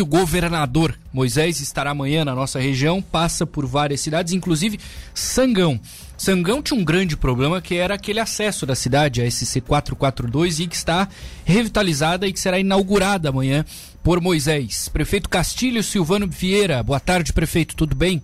[0.00, 4.80] que o governador Moisés estará amanhã na nossa região, passa por várias cidades, inclusive
[5.12, 5.78] Sangão.
[6.16, 10.66] Sangão tinha um grande problema que era aquele acesso da cidade, a SC 442, e
[10.66, 11.06] que está
[11.44, 13.62] revitalizada e que será inaugurada amanhã
[14.02, 14.88] por Moisés.
[14.88, 18.22] Prefeito Castilho Silvano Vieira, boa tarde, prefeito, tudo bem?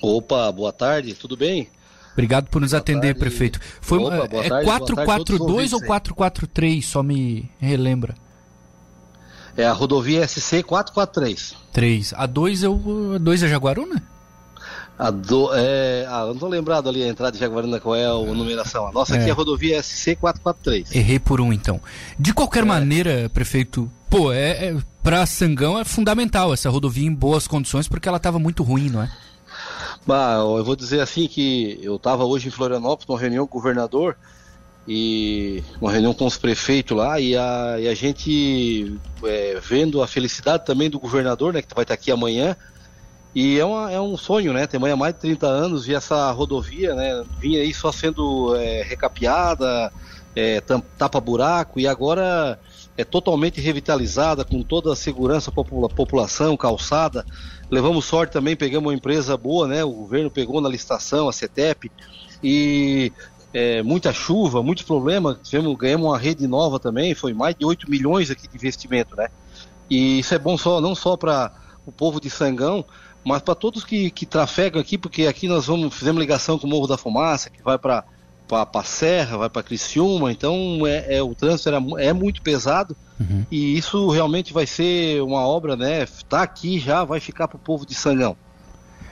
[0.00, 1.68] Opa, boa tarde, tudo bem?
[2.14, 3.20] Obrigado por nos boa atender, tarde.
[3.20, 3.60] prefeito.
[3.82, 6.86] Foi Opa, é tarde, 442 ou 443?
[6.86, 8.14] Só me relembra.
[9.56, 11.54] É a rodovia SC 443.
[11.72, 12.14] 3.
[12.16, 14.02] A 2 é, o, a 2 é Jaguaruna?
[14.98, 18.14] A do, é, ah, não tô lembrado ali a entrada de Jaguaruna, qual é a
[18.14, 18.86] numeração.
[18.86, 19.18] A nossa é.
[19.18, 20.94] aqui é a rodovia SC 443.
[20.94, 21.80] Errei por um então.
[22.18, 22.66] De qualquer é.
[22.66, 28.08] maneira, prefeito, pô, é, é, pra Sangão é fundamental essa rodovia em boas condições porque
[28.08, 29.12] ela estava muito ruim, não é?
[30.06, 33.60] Bah, eu vou dizer assim que eu estava hoje em Florianópolis numa reunião com o
[33.60, 34.16] governador
[34.88, 40.06] e uma reunião com os prefeitos lá e a, e a gente é, vendo a
[40.06, 42.56] felicidade também do governador, né, que vai estar aqui amanhã.
[43.34, 44.66] E é, uma, é um sonho, né?
[44.66, 49.92] Tem mais de 30 anos e essa rodovia, né, vinha aí só sendo é, recapeada,
[50.34, 50.62] é,
[50.96, 52.58] tapa-buraco e agora
[52.96, 57.26] é totalmente revitalizada, com toda a segurança para a população, calçada.
[57.70, 59.84] Levamos sorte também, pegamos uma empresa boa, né?
[59.84, 61.90] O governo pegou na licitação, a CETEP,
[62.42, 63.12] e
[63.56, 65.38] é, muita chuva, muitos problemas.
[65.42, 69.28] Tivemos, ganhamos uma rede nova também, foi mais de 8 milhões aqui de investimento, né?
[69.88, 71.50] E isso é bom só, não só para
[71.86, 72.84] o povo de Sangão,
[73.24, 76.70] mas para todos que, que trafegam aqui, porque aqui nós vamos fizemos ligação com o
[76.70, 78.04] Morro da Fumaça, que vai para
[78.46, 83.44] para Serra, vai para Criciúma, então é, é, o trânsito era, é muito pesado uhum.
[83.50, 86.06] e isso realmente vai ser uma obra, né?
[86.28, 88.36] Tá aqui já, vai ficar para o povo de Sangão.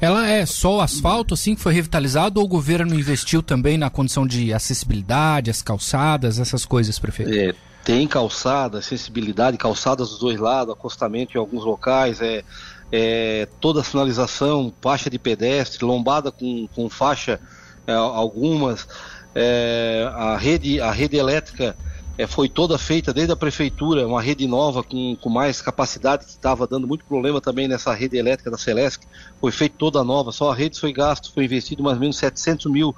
[0.00, 3.90] Ela é só o asfalto assim que foi revitalizado ou o governo investiu também na
[3.90, 7.32] condição de acessibilidade, as calçadas, essas coisas, prefeito?
[7.32, 12.42] É, tem calçada, acessibilidade, calçadas dos dois lados, acostamento em alguns locais, é,
[12.90, 17.38] é toda a sinalização, faixa de pedestre, lombada com, com faixa
[17.86, 18.88] é, algumas,
[19.34, 21.76] é, a rede a rede elétrica
[22.20, 26.32] é, foi toda feita desde a prefeitura, uma rede nova com, com mais capacidade, que
[26.32, 29.06] estava dando muito problema também nessa rede elétrica da Celesc,
[29.40, 32.70] foi feita toda nova, só a rede foi gasto, foi investido mais ou menos 700
[32.70, 32.94] mil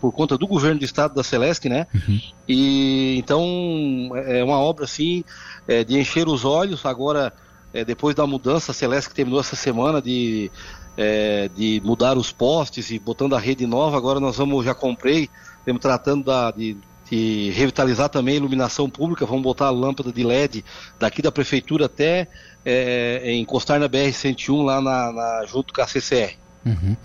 [0.00, 1.86] por conta do governo do estado da Celesc, né?
[1.94, 2.20] Uhum.
[2.48, 5.22] E então é uma obra assim
[5.68, 6.84] é, de encher os olhos.
[6.84, 7.32] Agora,
[7.72, 10.50] é, depois da mudança, a Celesc terminou essa semana de,
[10.96, 13.96] é, de mudar os postes e botando a rede nova.
[13.96, 15.30] Agora nós vamos, já comprei,
[15.60, 16.76] estamos tratando da, de
[17.10, 20.64] de revitalizar também a iluminação pública, vamos botar a lâmpada de LED
[20.98, 22.28] daqui da prefeitura até
[22.64, 26.44] é, encostar na BR-101 lá na, na, junto com a CCR.
[26.64, 26.96] Uhum.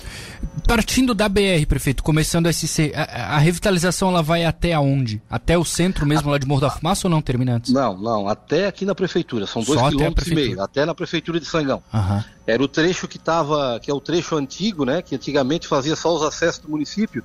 [0.65, 5.21] Partindo da BR, prefeito, começando a SC, a, a, revitalização ela vai até aonde?
[5.29, 6.31] Até o centro mesmo a...
[6.33, 7.73] lá de Morro da Fumaça ou não termina antes?
[7.73, 11.45] Não, não, até aqui na prefeitura, são dois quilômetros e meio, até na prefeitura de
[11.45, 11.83] Sangão.
[11.93, 12.23] Uhum.
[12.47, 16.15] Era o trecho que estava, que é o trecho antigo, né, que antigamente fazia só
[16.15, 17.23] os acessos do município,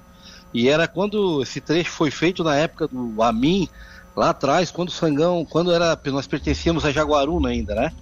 [0.54, 3.68] e era quando esse trecho foi feito na época do Amin,
[4.16, 7.92] lá atrás, quando o Sangão, quando era, nós pertencíamos a Jaguaruna ainda, né?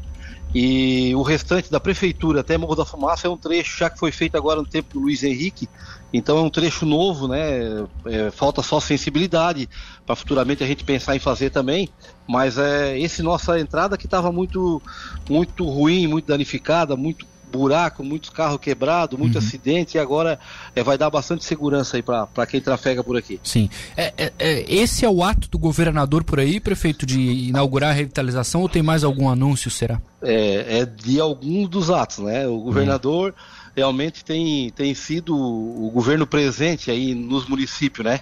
[0.55, 4.13] E o restante da prefeitura até Morro da Fumaça é um trecho já que foi
[4.13, 5.67] feito agora no tempo do Luiz Henrique,
[6.13, 7.87] então é um trecho novo, né?
[8.05, 9.67] É, falta só sensibilidade
[10.05, 11.89] para futuramente a gente pensar em fazer também,
[12.29, 14.83] mas é esse nossa entrada que estava muito
[15.27, 17.25] muito ruim, muito danificada, muito
[17.59, 19.45] buraco, muitos carros quebrados, muito uhum.
[19.45, 20.39] acidente, e agora
[20.75, 23.39] é, vai dar bastante segurança aí para quem trafega por aqui.
[23.43, 23.69] Sim.
[23.97, 27.93] É, é, é, esse é o ato do governador por aí, prefeito, de inaugurar a
[27.93, 30.01] revitalização ou tem mais algum anúncio, será?
[30.23, 32.47] É, é de alguns dos atos, né?
[32.47, 33.73] O governador uhum.
[33.77, 38.21] realmente tem, tem sido o governo presente aí nos municípios, né?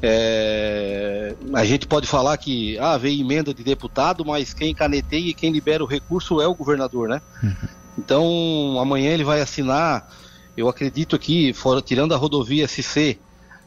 [0.00, 5.34] É, a gente pode falar que ah, veio emenda de deputado, mas quem caneteia e
[5.34, 7.20] quem libera o recurso é o governador, né?
[7.42, 7.68] Uhum.
[7.98, 10.08] Então, amanhã ele vai assinar,
[10.56, 13.18] eu acredito aqui, fora, tirando a rodovia SC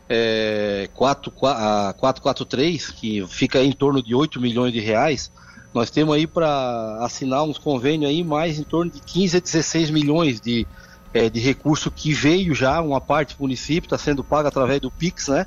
[0.08, 5.30] é, 4, a 443, que fica em torno de 8 milhões de reais,
[5.74, 9.90] nós temos aí para assinar uns convênios aí mais em torno de 15 a 16
[9.90, 10.66] milhões de,
[11.14, 14.90] é, de recurso que veio já, uma parte do município, está sendo paga através do
[14.90, 15.46] PIX, né?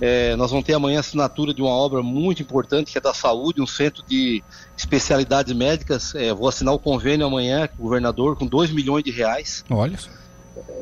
[0.00, 3.12] É, nós vamos ter amanhã a assinatura de uma obra muito importante que é da
[3.12, 4.42] saúde, um centro de
[4.76, 6.14] especialidades médicas.
[6.14, 9.64] É, vou assinar o convênio amanhã com o governador com 2 milhões de reais.
[9.68, 9.98] Olha.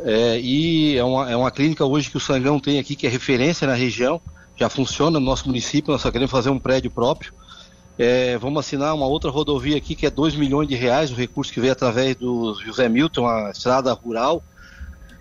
[0.05, 3.11] É, e é uma, é uma clínica hoje que o Sangão tem aqui, que é
[3.11, 4.21] referência na região,
[4.55, 7.33] já funciona no nosso município, nós só queremos fazer um prédio próprio.
[7.99, 11.51] É, vamos assinar uma outra rodovia aqui que é 2 milhões de reais, o recurso
[11.53, 14.43] que veio através do José Milton, a estrada rural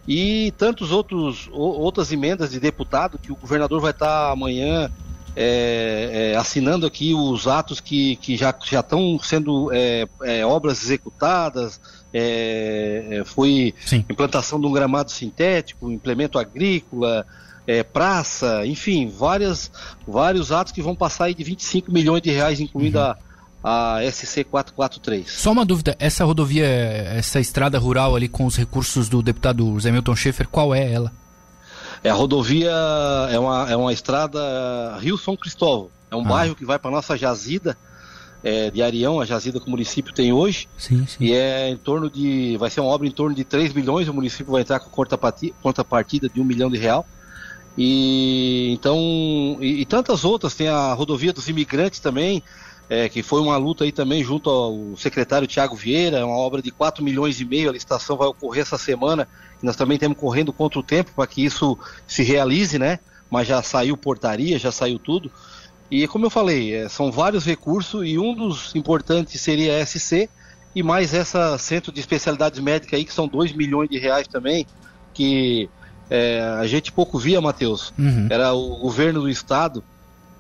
[0.08, 4.92] e tantos outros outras emendas de deputado que o governador vai estar amanhã
[5.36, 11.80] é, é, assinando aqui os atos que, que já estão sendo é, é, obras executadas,
[12.14, 14.06] é, é, foi Sim.
[14.10, 17.26] implantação de um gramado sintético, implemento agrícola,
[17.92, 19.72] praça, enfim, várias,
[20.08, 23.06] vários atos que vão passar aí de 25 milhões de reais, incluindo uhum.
[23.06, 23.18] a,
[23.66, 25.26] a SC443.
[25.28, 29.92] Só uma dúvida, essa rodovia, essa estrada rural ali com os recursos do deputado Zé
[29.92, 31.12] Milton Schaefer, qual é ela?
[32.04, 32.72] É a rodovia,
[33.32, 34.40] é uma, é uma estrada
[35.00, 35.90] Rio São Cristóvão.
[36.12, 36.30] É um ah.
[36.30, 37.76] bairro que vai para nossa jazida
[38.44, 40.70] é, de Arião, a jazida que o município tem hoje.
[40.78, 41.24] Sim, sim.
[41.24, 42.56] E é em torno de.
[42.58, 44.92] Vai ser uma obra em torno de 3 milhões, o município vai entrar com
[45.64, 47.04] contrapartida de 1 milhão de real.
[47.76, 48.96] E então.
[49.60, 52.44] E, e tantas outras, tem a rodovia dos imigrantes também
[52.90, 56.62] é, que foi uma luta aí também junto ao secretário Tiago Vieira, é uma obra
[56.62, 59.28] de 4 milhões e meio, a licitação vai ocorrer essa semana,
[59.62, 61.78] e nós também estamos correndo contra o tempo para que isso
[62.08, 63.00] se realize, né?
[63.30, 65.32] Mas já saiu portaria, já saiu tudo.
[65.90, 70.30] E como eu falei, é, são vários recursos e um dos importantes seria a SC
[70.76, 74.68] e mais essa centro de especialidades médicas aí, que são 2 milhões de reais também,
[75.14, 75.70] que
[76.10, 77.94] é, a gente pouco via, Matheus.
[77.98, 78.28] Uhum.
[78.30, 79.84] Era o governo do estado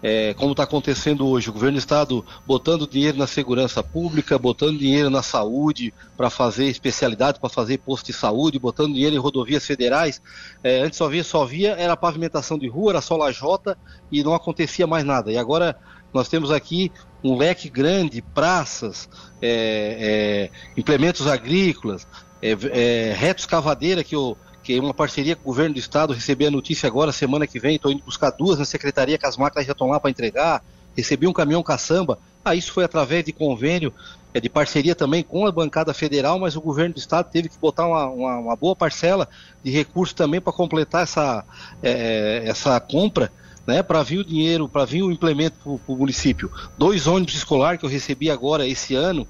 [0.07, 4.77] é, como está acontecendo hoje, o governo do estado botando dinheiro na segurança pública, botando
[4.77, 9.65] dinheiro na saúde para fazer especialidade, para fazer posto de saúde, botando dinheiro em rodovias
[9.65, 10.21] federais.
[10.63, 13.75] É, antes só via, só via era pavimentação de rua, era só lajota
[14.11, 15.31] e não acontecia mais nada.
[15.31, 15.75] E agora
[16.13, 16.91] nós temos aqui
[17.23, 19.09] um leque grande, praças,
[19.41, 22.05] é, é implementos agrícolas,
[22.51, 24.15] é, é, retos cavadeira que
[24.61, 27.59] que é uma parceria com o governo do estado, recebi a notícia agora, semana que
[27.59, 30.63] vem, estou indo buscar duas na secretaria, que as máquinas já estão lá para entregar,
[30.97, 33.93] recebi um caminhão caçamba, ah, isso foi através de convênio,
[34.33, 37.59] é, de parceria também com a bancada federal, mas o governo do estado teve que
[37.59, 39.29] botar uma, uma, uma boa parcela
[39.63, 41.45] de recursos também para completar essa,
[41.83, 43.31] é, essa compra,
[43.67, 46.51] né, para vir o dinheiro, para vir o implemento para o município.
[46.75, 49.27] Dois ônibus escolar que eu recebi agora esse ano,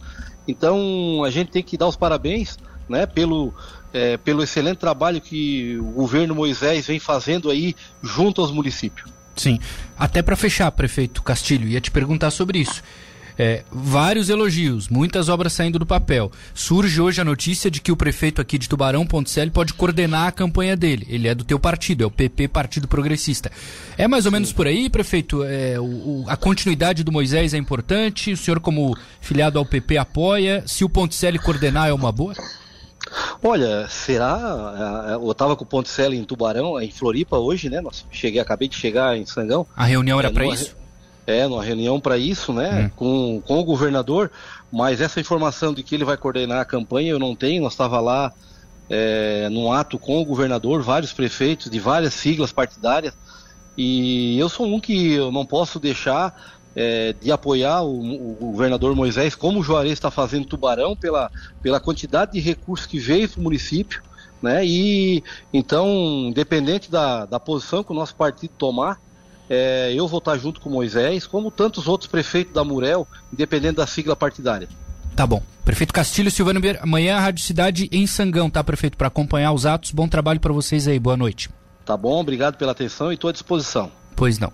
[0.47, 3.53] então a gente tem que dar os parabéns, né, pelo,
[3.93, 9.09] é, pelo excelente trabalho que o governo Moisés vem fazendo aí junto aos municípios.
[9.35, 9.59] Sim.
[9.97, 12.81] Até para fechar, prefeito Castilho, ia te perguntar sobre isso.
[13.37, 16.31] É, vários elogios, muitas obras saindo do papel.
[16.53, 20.31] Surge hoje a notícia de que o prefeito aqui de Tubarão, Ponticelli, pode coordenar a
[20.31, 21.05] campanha dele.
[21.09, 23.51] Ele é do teu partido, é o PP, Partido Progressista.
[23.97, 25.43] É mais ou menos por aí, prefeito?
[25.43, 28.31] É, o, o, a continuidade do Moisés é importante?
[28.31, 30.63] O senhor, como filiado ao PP, apoia?
[30.65, 32.33] Se o Ponticelli coordenar, é uma boa?
[33.43, 35.07] Olha, será?
[35.07, 37.81] É, é, eu estava com o Ponticelli em Tubarão, em Floripa hoje, né?
[37.81, 39.65] Nós cheguei, acabei de chegar em Sangão.
[39.75, 40.75] A reunião era é, para isso?
[41.27, 42.85] É, numa reunião para isso, né?
[42.85, 42.89] Hum.
[42.95, 44.31] Com, com o governador,
[44.71, 47.63] mas essa informação de que ele vai coordenar a campanha eu não tenho.
[47.63, 48.31] Nós estava lá
[48.89, 53.13] é, num ato com o governador, vários prefeitos de várias siglas partidárias,
[53.77, 56.33] e eu sou um que eu não posso deixar
[56.75, 61.31] é, de apoiar o, o, governador Moisés, como o Juarez está fazendo Tubarão, pela,
[61.61, 64.03] pela quantidade de recursos que veio para o município.
[64.41, 64.65] Né?
[64.65, 65.23] E
[65.53, 65.87] então,
[66.27, 68.99] independente da, da posição que o nosso partido tomar,
[69.49, 73.87] é, eu vou estar junto com Moisés, como tantos outros prefeitos da Murel, independente da
[73.87, 74.67] sigla partidária.
[75.15, 75.41] Tá bom.
[75.63, 78.97] Prefeito Castilho Silvano Bier, amanhã a Rádio Cidade em Sangão, tá, prefeito?
[78.97, 79.91] Para acompanhar os atos.
[79.91, 80.99] Bom trabalho para vocês aí.
[80.99, 81.49] Boa noite.
[81.85, 83.91] Tá bom, obrigado pela atenção e estou à disposição.
[84.15, 84.51] Pois não.